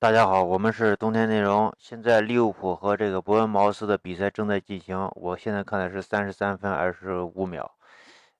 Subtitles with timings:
[0.00, 1.70] 大家好，我们是冬天内容。
[1.78, 5.06] 现在利物浦和这个伯恩茅斯的比赛正在进行。
[5.14, 7.70] 我现在看的是三十三分二十五秒。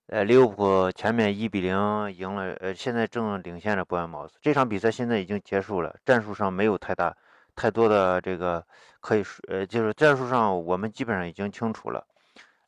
[0.07, 1.77] 呃，利物浦前面一比零
[2.13, 4.39] 赢了，呃，现在正领先着伯恩茅斯。
[4.41, 7.15] 这场比赛现在已经结束了，战术上没有太大、
[7.55, 8.65] 太多的这个
[8.99, 12.03] 可以说，呃，就是战术上我们基本上已经清楚了。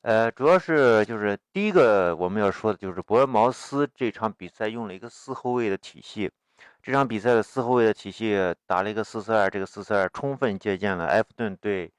[0.03, 6.29] 呃，主要是就是第一个我们要说的就是伯恩茅斯这场比赛用了一个四后卫的体系。
[6.83, 8.37] 这场比赛的四后卫的体系
[8.67, 11.89] 打了一个四四二，这个四四二充分借鉴了埃弗顿对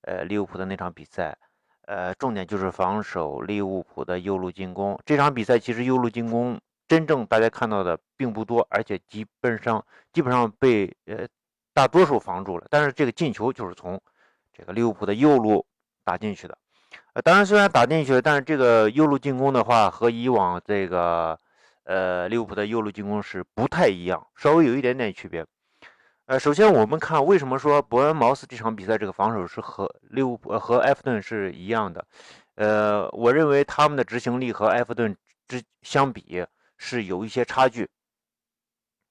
[0.00, 1.36] 呃利物浦的那场比赛，
[1.82, 4.98] 呃，重点就是防守利物浦的右路进攻。
[5.04, 11.28] 这场比赛其实右路进攻真正大家看到的并不多，而且基本上基本上被呃
[11.74, 12.66] 大多数防住了。
[12.70, 14.00] 但是这个进球就是从
[14.54, 15.66] 这个利物浦的右路
[16.02, 16.56] 打进去的，
[17.12, 21.38] 呃，当然虽然打进去了，但是这个右路进攻的话和以往这个。
[21.90, 25.44] 呃，利物浦的右路进攻是不太一样，稍微有一点点区别。
[26.26, 32.06] 呃，首先我们看为什么说伯恩茅斯这场比赛这个防守是和利物浦和埃弗顿是一样的？
[32.54, 35.16] 呃，我认为他们的执行力和埃弗顿
[35.48, 36.46] 之相比
[36.78, 37.88] 是有一些差距，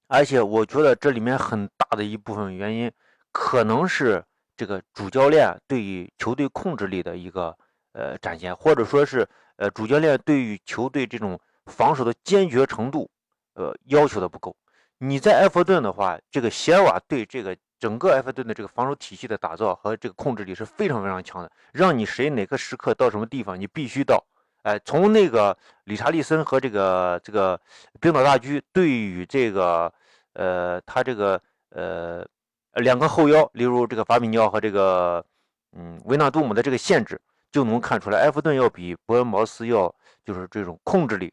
[0.08, 2.90] 而且我觉得这里面很大的一部分原因
[3.34, 4.24] 可能是
[4.56, 7.54] 这个主教练对于球队控制力的一个
[7.92, 9.28] 呃展现，或者说是
[9.58, 11.38] 呃主教练对于球队这种。
[11.70, 13.10] 防守的坚决程度，
[13.54, 14.56] 呃，要求的不够。
[14.98, 24.22] 你在埃弗顿的话，这个席尔瓦对这个整个埃弗顿的这个防守体系的打造和这个控制力是非常非常强的，让你谁哪个时刻到什么地方，你必须到。
[24.64, 27.58] 哎，从那个理查利森和这个这个
[28.02, 29.92] 冰岛大狙对于这个
[30.34, 32.28] 呃他这个呃
[32.74, 35.26] 两个后腰，例如这个法比尼奥和这个
[35.72, 37.20] 嗯维纳杜姆的这个限制，
[37.54, 41.32] 就能看出来埃弗顿要比伯恩茅斯要就是这种控制力。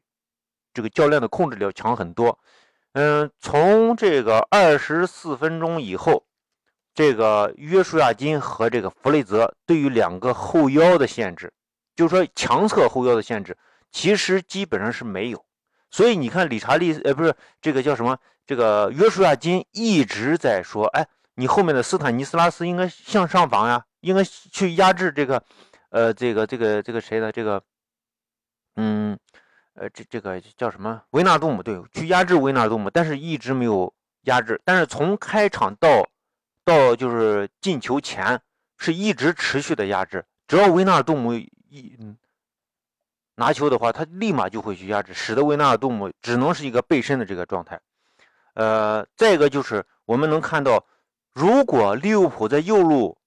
[0.76, 2.38] 这个教练的控制力要强很多，
[2.92, 6.22] 嗯，从这个二十四分钟以后，
[6.94, 11.50] 这个约书亚金和这个弗雷泽对于两个后腰的限制，
[11.94, 13.56] 就是说强侧后腰的限制，
[13.90, 15.42] 其实基本上是没有。
[15.90, 18.18] 所以你看，理查利，呃，不是这个叫什么？
[18.46, 25.42] 这个约书亚金一直在说，哎，你后面的斯坦尼斯拉斯应该向上防呀，应该去压制这个，
[25.88, 27.62] 呃，这个这个这个谁的这个，
[28.76, 29.18] 嗯。
[29.78, 31.02] 呃，这这个叫什么？
[31.10, 33.92] 维纳杜姆对，去压制维纳杜姆，但是一直没有
[34.22, 34.58] 压制。
[34.64, 36.08] 但是从开场到
[36.64, 38.40] 到就是进球前，
[38.78, 40.24] 是一直持续的压制。
[40.48, 41.94] 只要维纳杜姆一
[43.34, 47.78] 拿球的话，他立马就会去压制，使得维纳杜姆只能是一个背身的这个状态。
[48.54, 50.86] 呃，再一个就是我们能看到，
[51.34, 53.18] 如果利物浦在右路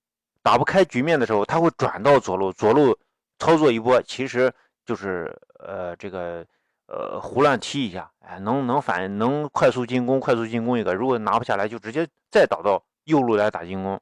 [0.42, 2.98] 打不开局面的时候，他会转到左路，左路
[3.38, 4.52] 操作一波，其实。
[4.90, 6.44] 就是呃这个
[6.88, 10.96] 呃胡乱踢一下，哎，能能反能快速进攻，快速进攻一个。
[10.96, 14.02] 如果拿不下来，就直接再倒到右路来打进攻，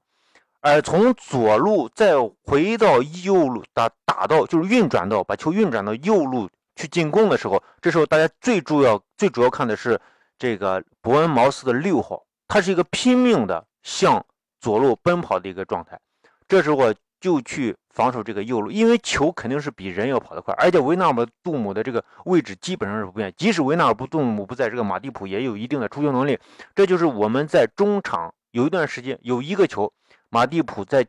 [0.62, 2.14] 而从左路再
[2.46, 10.00] 回到右路打打到就是运转到把球运转到右路去进攻的时候，这时候大家最主要最主要看的是
[10.40, 14.26] 这个伯恩茅斯的六号，他是一个拼命的向
[14.62, 16.00] 左路奔跑的一个状态，
[16.47, 17.76] 这时候就去。
[17.97, 26.38] 防守这个右路，因为球肯定是比人要跑得快，而且维纳尔杜姆的这个位置基本上是不变，即使维纳尔杜姆不在这个马蒂普也有一定的出球能力。
[26.75, 29.91] 这就是我们在中场有一段时间有一个球，
[30.30, 31.03] 马蒂普在，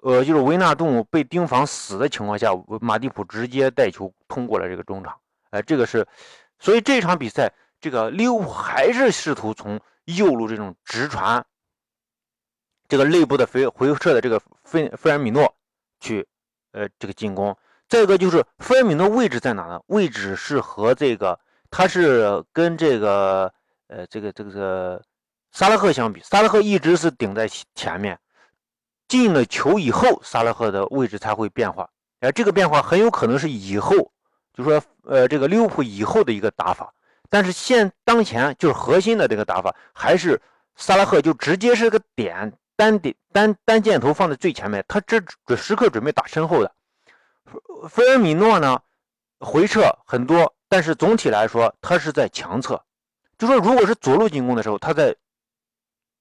[0.00, 5.16] 呃，就是维纳杜姆被盯防死的情况下，马蒂普直接带球通过了这个中场。
[5.50, 6.04] 哎，这个是，
[6.58, 11.46] 所以这场比赛这个利物浦还是试图从右路这种直传，
[12.88, 15.54] 这个内部的回回撤的这个费费尔米诺。
[16.02, 16.26] 去，
[16.72, 17.56] 呃，这个进攻。
[17.88, 19.80] 再一个就是分明的位置在哪呢？
[19.86, 21.38] 位置是和这个，
[21.70, 23.52] 他是跟这个，
[23.86, 25.02] 呃，这个这个这个
[25.52, 28.18] 萨拉赫相比，萨拉赫一直是顶在前面。
[29.08, 31.86] 进了球以后，萨拉赫的位置才会变化。
[32.20, 33.94] 哎，这个变化很有可能是以后，
[34.54, 36.90] 就说，呃，这个利物浦以后的一个打法。
[37.28, 40.40] 但是现当前就是核心的这个打法，还是
[40.76, 42.50] 萨拉赫就直接是个点。
[42.76, 46.74] 单点单单箭头放在最前面，他这准时刻准备打身后的。
[47.88, 48.80] 菲尔米诺呢，
[49.40, 52.82] 回撤很多，但是总体来说，他是在强侧。
[53.36, 55.14] 就说如果是左路进攻的时候，他在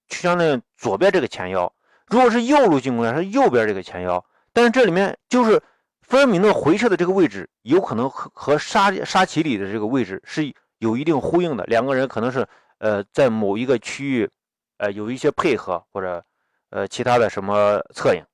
[0.10, 1.72] 相当于左边这个前腰；
[2.08, 4.24] 如果是右路进攻呢，是右边这个前腰。
[4.52, 5.62] 但是这里面就是
[6.02, 11.64] 菲尔米诺回撤的这个位置，有可能和和沙沙奇里的这个位置是有一定呼应的。
[11.66, 12.46] 两个人可能是
[12.80, 14.30] 呃在某一个区域
[14.78, 16.24] 呃有一些配合或者。
[16.72, 18.26] 呃，其他的什么侧影？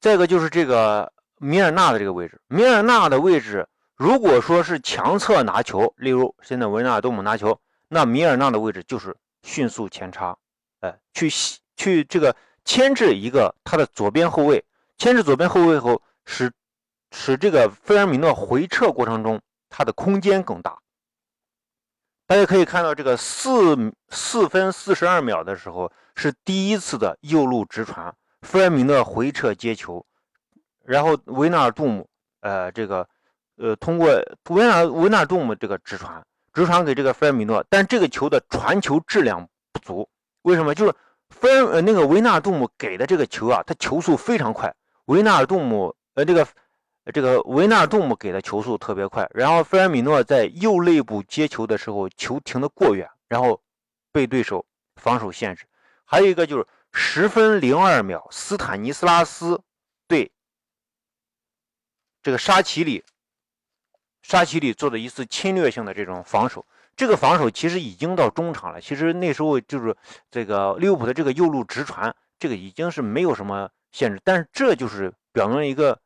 [0.00, 10.36] 再一个就是这个米尔纳的这个位置，米尔纳的位置，如果说是强侧拿球，例如现在维纳尔多姆拿球，那米尔纳的位置就是迅速前插，
[10.80, 11.28] 呃，去
[11.76, 12.34] 去这个
[12.64, 14.64] 牵制一个他的左边后卫，
[14.96, 16.50] 牵制左边后卫后，使
[17.10, 20.78] 使这个菲尔米诺回撤过程中他的空间更大。
[22.26, 30.04] 大家可以看到，这个四四分四十二秒的时候是第一次的右路直传，菲尔米诺回撤接球，
[30.84, 32.08] 然后维纳尔杜姆，
[32.40, 33.06] 呃，这个，
[33.56, 34.08] 呃，通过
[34.48, 36.24] 维纳维纳杜姆这个直传，
[36.54, 40.08] 直传给这个菲尔米诺，但这个球的传球质量不足，
[40.42, 40.74] 为什么？
[40.74, 40.94] 就是
[41.28, 44.74] 菲尔呃那个维纳杜姆给的这个球啊，他球速非常快，
[45.06, 46.46] 维纳尔杜姆呃这个。
[47.12, 53.60] 这个维纳杜姆给的球速特别快，然后菲尔米诺在右肋部接球的时候，球停得过远，然后
[54.12, 54.64] 被对手
[54.94, 55.64] 防守限制。
[56.04, 59.60] 还有一个就是十分零二秒，斯坦尼斯拉斯
[60.06, 60.30] 对
[62.22, 63.02] 这个沙奇里，
[64.22, 66.64] 沙奇里做的一次侵略性的这种防守。
[66.94, 69.96] 这个防守其实已经到中场了，其实那时候就是
[70.30, 75.98] 这个利物浦的这个右路直传，这个已经是没有什么限制，但是这就是表明了一个。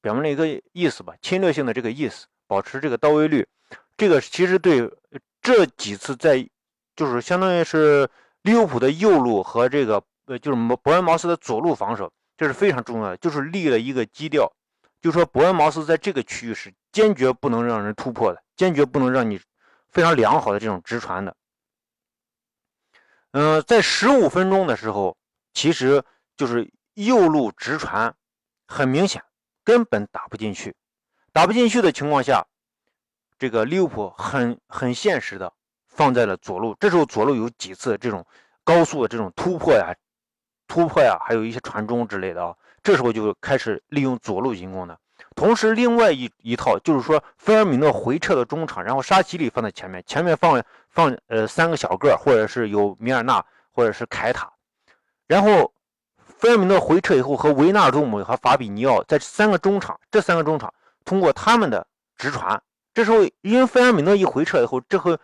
[0.00, 3.46] 表明了一个意思吧，侵略性的这个意思，保持这个到位率，
[3.96, 4.90] 这个其实对
[5.40, 6.48] 这几次在，
[6.96, 8.08] 就是相当于是
[8.42, 14.50] 利物浦的右路和这个呃，就是伯恩茅斯的左路防守，这是非常重要的，就是立了一个基调，
[15.00, 19.40] 就说伯恩茅斯在这个区域是坚决不能让人突破的，坚决不能让你
[19.90, 21.36] 非常良好的这种直传的。
[23.32, 25.16] 嗯，在十五分钟的时候，
[25.52, 26.02] 其实
[26.36, 28.14] 就是右路直传，
[28.66, 29.22] 很明显。
[29.64, 30.74] 根本打不进去，
[31.32, 32.46] 打不进去的情况下，
[33.38, 35.52] 这个利物浦很很现实的
[35.88, 36.76] 放在了左路。
[36.78, 38.24] 这时候左路有几次这种
[38.62, 39.94] 高速的这种突破呀、
[40.68, 42.54] 突破呀，还有一些传中之类的啊。
[42.82, 44.98] 这时候就开始利用左路进攻的。
[45.34, 54.52] 同时，另外一一套就是说，菲尔米诺回撤到中场，然后沙奇里放在前面，前面放放呃三个小个，或者是有米尔纳或者是凯塔，
[55.26, 55.73] 然后。
[56.44, 61.86] 菲尔米诺回撤以后，和维纳尔杜姆和法比尼奥在三个中场，这三个中场通过他们的
[62.18, 62.62] 直传，
[62.92, 65.18] 这时候因为菲尔米诺一回撤以后，这会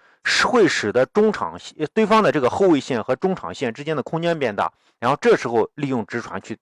[0.47, 1.61] 会使得中场
[1.93, 6.57] 对方的这个后卫线和中场线之间的空间变大，然后这时候利用直传去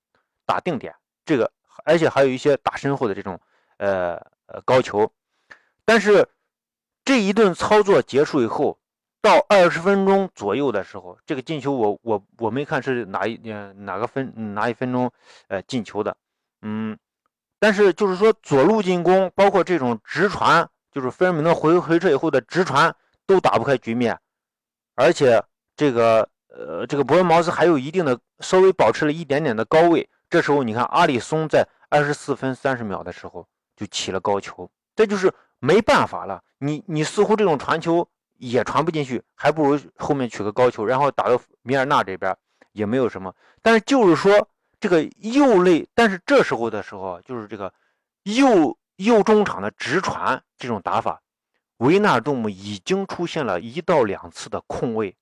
[0.45, 0.93] 打定点，
[1.25, 1.49] 这个
[1.85, 3.39] 而且还有一些打身后的这种
[3.77, 4.21] 呃
[4.65, 5.09] 高球，
[5.85, 6.29] 但是
[7.05, 8.77] 这一顿操作结束以后。
[9.21, 13.37] 到二十分钟左右的时候，这个进球我我我没看是哪一
[13.77, 15.11] 哪个分哪一分钟
[15.49, 16.17] 呃进球的，
[16.63, 16.97] 嗯，
[17.59, 22.95] 但是就是说左路进攻，包括这种直传，就是菲尔米诺回回撤以后的直传
[23.27, 24.17] 都打不开局面，
[24.95, 25.43] 而且
[25.77, 33.45] 这个呃这个伯恩茅斯还有一定的稍微保持了一点点的高位，这时候你看阿里松在二十四分三十秒的时候
[33.75, 38.09] 就起了高球，这就是没办法了，你你似乎这种传球。
[38.39, 42.35] 也传不进去，还不如后面取个高球，然后打到米尔纳这边
[42.73, 43.35] 也没有什么。
[43.63, 44.49] 但是就是说
[44.81, 47.73] 这个右肋，但是这时候的时候，就是这个
[48.23, 51.21] 右右中场的直传这种打法，
[51.79, 55.17] 维纳杜姆已经出现了一到两次的空位，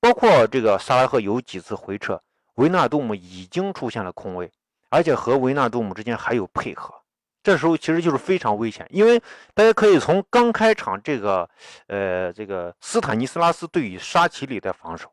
[0.00, 2.22] 包括这个萨拉赫有几次回撤，
[2.54, 4.50] 维纳杜姆已经出现了空位，
[4.90, 7.01] 而且和维纳杜姆之间还有配合。
[7.42, 9.20] 这时候其实就是非常危险，因为
[9.52, 11.48] 大家可以从刚开场这个，
[11.88, 15.12] 呃，这个斯坦尼斯拉斯对于沙奇里的防守，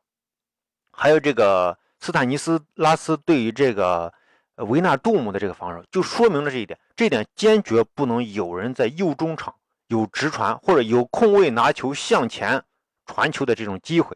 [0.92, 4.14] 还有这个斯坦尼斯拉斯对于这个
[4.58, 6.80] 维纳杜姆的这个防守，就说明了这一点。
[6.96, 9.56] 这一点坚决不能有人在右中场
[9.88, 12.64] 有直传或者有空位拿球向前
[13.06, 14.16] 传球的这种机会，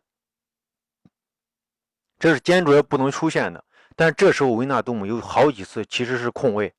[2.20, 3.63] 这是坚决不能出现的。
[3.96, 6.74] 但这时候维纳杜姆有好几次其实是空位。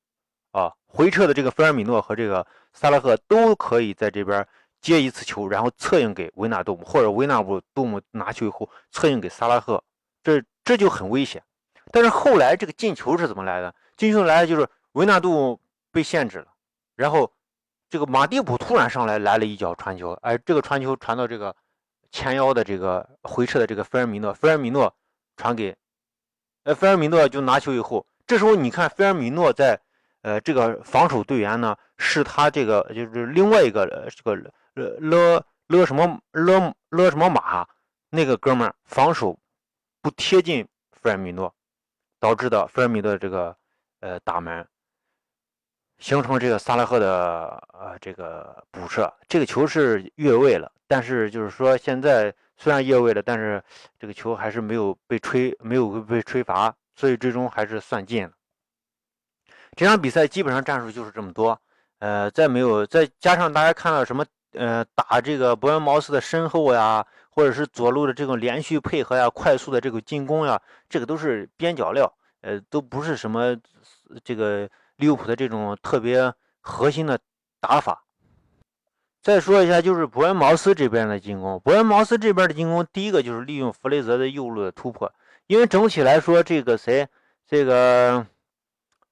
[0.96, 4.46] 回撤的这个菲尔米诺和这个萨拉赫都可以在这边
[4.80, 9.82] 接一次球，然后策应给维纳杜姆，或者维纳布杜姆拿球以后策应给萨拉赫，
[10.22, 11.42] 这这就很危险。
[11.90, 13.74] 但是后来这个进球是怎么来的？
[13.96, 15.60] 进球来的就是维纳杜姆
[15.90, 16.46] 被限制了，
[16.94, 17.28] 然后
[17.90, 21.56] 这个马蒂普突然上来来了一脚传球，哎，这个传球传到这个
[22.12, 24.94] 前腰的这个回撤的这个菲尔米诺，菲尔米诺
[25.36, 25.76] 传给，
[26.62, 29.80] 呃，菲尔米诺就拿球以后，这时候你看菲尔米诺在。
[30.24, 34.34] 呃，这个防守队员呢，是他这个就是另外一个这个
[34.72, 37.66] 勒勒勒什么勒勒什么马
[38.08, 39.38] 那个哥们儿防守
[40.00, 41.54] 不贴近弗尔米诺，
[42.18, 43.54] 导致的弗尔米诺这个
[44.00, 44.66] 呃打门，
[45.98, 53.62] 形成这个萨拉赫的呃这个补射，这个球是越位了，但是就是说现在虽然越位了，但是
[53.98, 58.32] 这个球还是没有被吹，没有被吹罚，所以最终还是算进了。
[59.76, 61.60] 这场比赛基本上战术就是这么多，
[61.98, 72.12] 呃，再没有再加上大家看到什么，呃，打这个伯恩茅斯的身后呀，或者是左路的这种连续配合呀、快速的这个进攻呀，这个都是边角料，
[72.42, 73.56] 呃，都不是什么
[74.22, 77.18] 这个利物浦的这种特别核心的
[77.60, 78.04] 打法。
[79.22, 81.58] 再说一下，就是伯恩茅斯这边的进攻。
[81.64, 85.10] 伯恩茅斯这边的进攻，第一个就是利用弗雷泽的右路的突破，
[85.46, 87.08] 因为整体来说，这个谁，
[87.48, 88.26] 这个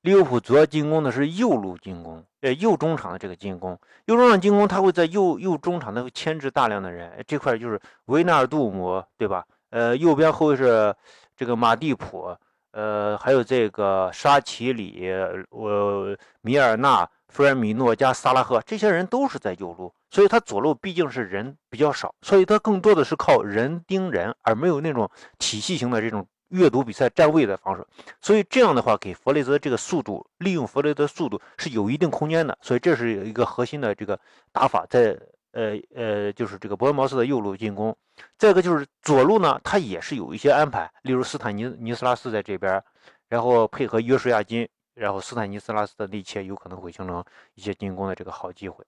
[0.03, 3.79] 利物浦主要进攻的是右路进攻，呃，右中场的这个进攻。
[4.07, 9.45] 右中场进攻，他会在右右中场会牵制大量的人，这块就是维纳尔杜姆，对吧？
[9.71, 10.95] 呃，右边后卫是
[11.37, 12.37] 这个马蒂普，
[12.73, 17.09] 呃，还有这个沙奇里，呃，米尔纳。
[17.29, 27.85] 弗尔米诺加萨拉赫这些人都是在右路，所以他左路毕竟是人比较少，所以他更多的是靠人盯人，而没有那种体系型的这种阅读比赛站位的方式。
[28.21, 32.57] 所以这样的话，给弗雷泽这个速度，利用弗雷泽速度是有一定空间的。
[32.63, 34.19] 所以这是一个核心的这个
[34.53, 35.19] 打法，在
[35.51, 37.97] 呃呃，就是这个伯恩茅斯的右路进攻。
[38.39, 42.83] 再一个就是左路呢，他也是有一些安排，例如斯坦尼尼斯拉斯在这边，
[43.29, 44.69] 然后配合约书亚金。
[44.95, 48.85] 然后斯坦尼斯拉斯的内切有可能会形成一些进攻的这个好机会。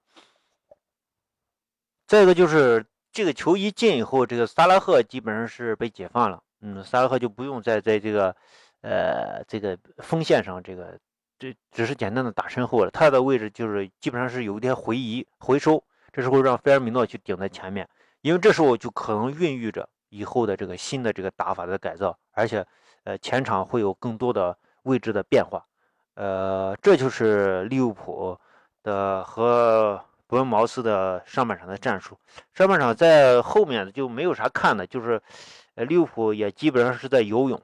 [2.07, 8.35] 再一个就是这个球一进以后，这个萨拉赫基本上是被解放了，嗯，萨拉赫就不用再在这个
[8.81, 10.99] 呃这个锋线上这个
[11.39, 17.87] 这只是简单的打身后了，他的位置就是基本上是有一点回移回收，这时候让菲尔米诺去顶在前面，
[18.23, 22.67] 因为这时候就可能孕育着以后的这个新的这个打法的改造，而且
[23.03, 25.63] 呃前场会有更多的位置的变化。
[26.15, 28.39] 呃，这就是利物浦
[28.83, 32.17] 的和伯恩茅斯的上半场的战术。
[32.55, 35.21] 上半场在后面就没有啥看的，就是
[35.75, 37.61] 呃，利物浦也基本上是在游泳。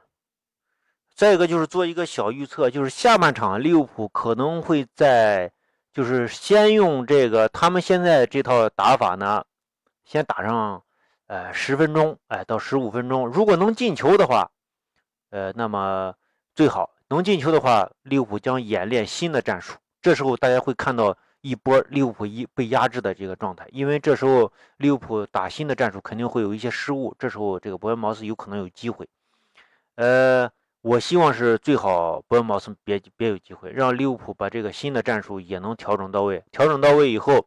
[1.14, 5.52] 再一个就是做一个小预测，就是下半场利物浦可能会在，
[5.92, 9.44] 就是先用这个他们现在这套打法呢，
[10.04, 10.82] 先打上
[11.26, 14.50] 呃十分钟，哎，到十五分钟，如果能进球的话，
[15.30, 16.14] 呃，那么
[16.54, 16.90] 最好。
[17.08, 19.76] 能进球的话，利物浦将演练新的战术。
[20.00, 27.14] 这时候大家会看到一波利物浦一被压制的这个状态，因为这时候利物浦打新的战术肯定会有一些失误。
[27.18, 29.08] 这时候这个伯恩茅斯有可能有机会。
[29.94, 30.50] 呃，
[30.82, 36.42] 我希望是最好伯恩茅斯别别有机会，让利物浦把这个新的战术也能调整到位。
[36.50, 37.46] 调整到位以后，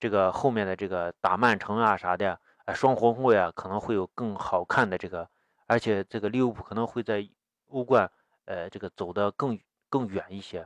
[0.00, 5.28] 这个后面的这个打曼城啊啥的，啊双红会啊可能会有更好看的这个，
[5.66, 7.26] 而且这个利物浦可能会在
[7.68, 8.10] 欧冠。
[8.46, 10.64] 呃，这个走得更更远一些。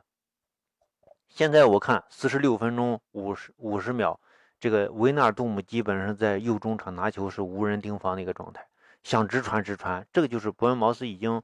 [1.31, 4.21] 现在我看四十六分钟五十五十秒，
[4.59, 8.67] 这个维纳尔杜姆基本上在右中场拿球是无人盯防的一个状态，
[9.05, 10.07] 想直传直传。
[10.13, 11.41] 这个就是伯恩茅斯已经，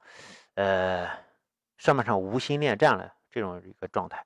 [0.54, 1.08] 呃，
[1.78, 4.22] 上半场无心恋战了这种一个状态。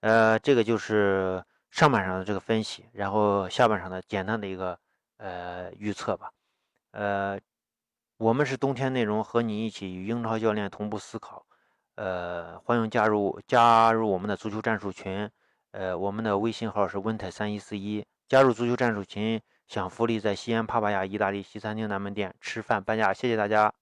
[0.00, 4.78] 呃，这个就是上半场的这个分析，然后下半场的简单的一个
[5.18, 6.32] 呃预测吧，
[6.92, 7.38] 呃。
[8.16, 11.46] 我们是冬天内容，和你一起与英超教练同步思考。
[11.98, 15.28] 呃，欢迎加入加入我们的足球战术群。
[15.72, 18.06] 呃，我们的微信号是温泰三一四一。
[18.28, 23.12] 加入足球战术群，享福利，在西安帕帕亚意大利西餐厅南门店吃饭半价。
[23.12, 23.74] 谢谢大家。